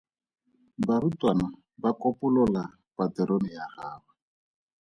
Barutwana 0.87 1.45
ba 1.81 1.91
kopolola 2.01 2.63
paterone 2.97 3.49
ya 3.57 3.65
gagwe. 3.75 4.13